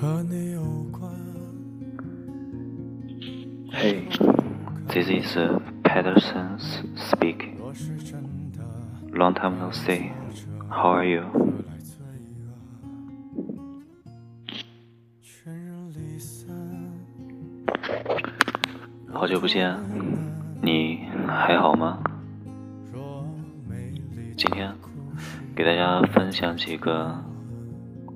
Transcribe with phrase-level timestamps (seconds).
[0.00, 0.62] 和你有
[0.92, 1.10] 关。
[3.72, 4.04] 嘿
[4.86, 5.36] ，this is
[5.82, 7.56] Patterson's speaking。
[9.12, 10.12] long time no see。
[10.70, 11.24] how are you？
[19.12, 19.76] 好久不见，
[20.62, 21.98] 你还好吗？
[24.36, 24.72] 今天
[25.56, 27.20] 给大家分享几个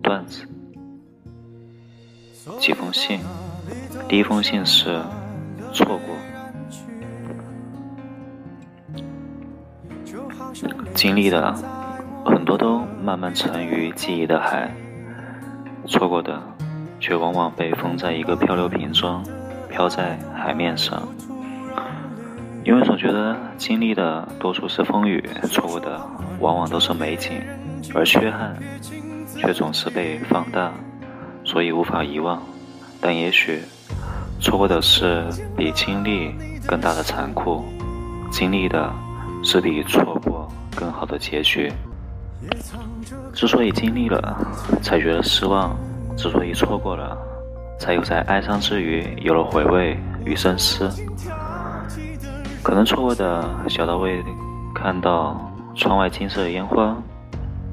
[0.00, 0.46] 段子。
[2.58, 3.20] 几封信。
[4.08, 5.02] 第一封信是
[5.72, 6.16] 错过，
[10.94, 11.54] 经历的
[12.24, 14.70] 很多都慢慢沉于记忆的海，
[15.86, 16.42] 错过的
[17.00, 19.22] 却往往被封在一个漂流瓶中。
[19.70, 21.08] 飘在海面上，
[22.62, 25.98] 因为总觉得经历的多数是风雨，错过的
[26.40, 27.40] 往往都是美景，
[27.94, 28.54] 而缺憾
[29.34, 30.70] 却总是被放大，
[31.52, 32.42] 所以无法遗忘。
[32.98, 33.60] 但也许
[34.40, 36.34] 错过的是比经历
[36.66, 37.62] 更大的残酷，
[38.30, 38.90] 经历的
[39.44, 41.70] 是比错过更好的结局。
[43.34, 44.34] 之所以经历了，
[44.80, 45.76] 才觉得失望；
[46.16, 47.18] 之所以错过了。
[47.78, 50.88] 才有在哀伤之余有了回味与深思。
[52.62, 54.22] 可能错过的小到未
[54.72, 56.96] 看到窗外金色的烟花，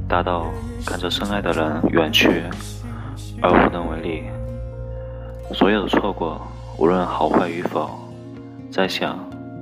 [0.08, 0.48] 大到
[0.84, 2.44] 看着深爱的人远去
[3.42, 4.24] 而无能为力。
[5.54, 6.42] 所有的错过，
[6.78, 7.90] 无论好坏与否，
[8.72, 9.20] 在想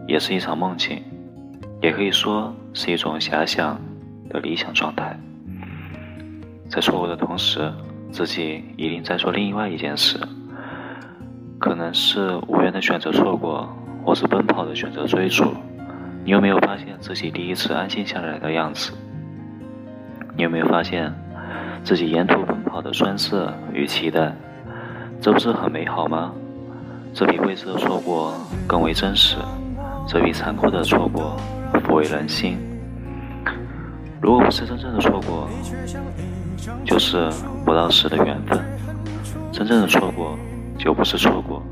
[0.08, 1.02] 也是一场梦境，
[1.82, 3.80] 也可以说是一种遐想
[4.30, 5.18] 的理想状态。
[6.70, 7.72] 在错过的同时。
[8.10, 10.18] 自己一定在做另外一件事，
[11.60, 13.68] 可能是无缘的选择错过，
[14.06, 15.54] 或是奔跑的选择追逐。
[16.24, 18.94] 你有没有发现自己第一次安静下来的样子？
[20.38, 21.14] 你有没有发现
[21.84, 24.30] 自己沿途奔跑的酸涩与期待？
[25.22, 26.34] 这不是很美好吗？
[27.14, 28.34] 这比未知的错过
[28.68, 29.38] 更为真实，
[30.06, 31.38] 这比残酷的错过
[31.76, 32.58] 抚慰人心。
[34.22, 35.48] 如果不是真正的错过，
[36.84, 37.30] 就是
[37.64, 38.60] 不到时的缘分。
[39.50, 40.38] 真正的错过，
[40.78, 41.64] 就不是错过，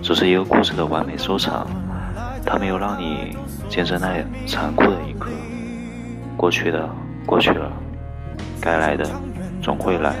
[0.00, 1.66] 只是一个故事的完美收场。
[2.46, 3.36] 它没有让你
[3.68, 5.28] 见证那残酷的一刻。
[6.38, 6.88] 过去的
[7.26, 7.70] 过去了，
[8.62, 9.04] 该来的
[9.60, 10.16] 总会来。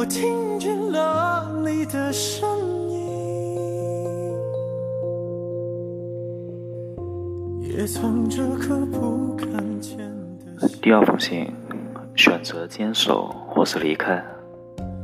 [0.00, 2.48] 我听见了你的声
[2.88, 2.98] 音
[10.80, 11.52] 第二封信，
[12.16, 14.24] 选择坚守或是离开。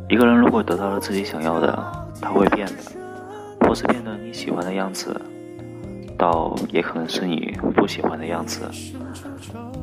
[0.09, 2.73] 一个人如果得到了自己想要的，他会变的，
[3.69, 5.15] 或是变得你喜欢的样子，
[6.17, 8.63] 倒也可能是你不喜欢的样子。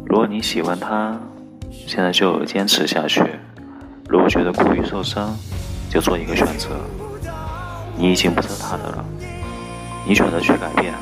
[0.08, 1.16] 如果你喜欢他，
[1.70, 3.22] 现在就坚持下去；
[4.14, 5.36] 如果觉得过于受伤，
[5.90, 6.70] 就做一个选择。
[7.98, 9.04] 你已经不是他的了，
[10.06, 10.94] 你选择去改变，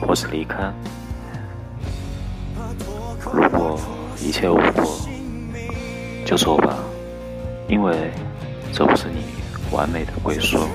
[0.00, 0.72] 或是离开。
[3.34, 3.78] 如果
[4.18, 4.98] 一切无果，
[6.24, 6.74] 就走吧，
[7.68, 8.10] 因为
[8.72, 9.26] 这不是你
[9.70, 10.66] 完美的归宿。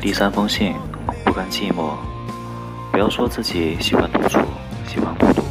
[0.00, 0.74] 第三封信，
[1.26, 1.92] 不甘寂寞，
[2.90, 4.40] 不要说自己喜欢独处。
[4.86, 5.42] 喜欢孤独，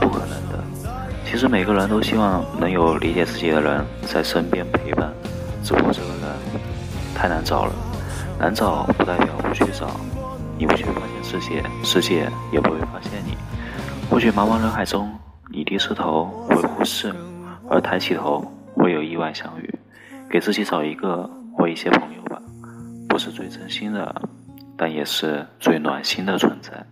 [0.00, 0.64] 不可能的。
[1.24, 5.12] 其实每个人都希望能有理解自己的人在身边陪伴，
[5.62, 6.36] 只不过这个人
[7.14, 7.72] 太难找了。
[8.36, 9.88] 难找不代表不去找，
[10.58, 13.36] 你不去发现世界，世界也不会发现你。
[14.10, 15.08] 或许茫茫人海中，
[15.52, 17.14] 你低着头会忽视，
[17.70, 19.72] 而抬起头会有意外相遇。
[20.28, 22.33] 给自己找一个或一些朋友，
[23.14, 24.22] 不是最真心的，
[24.76, 26.84] 但也是最暖心的存在。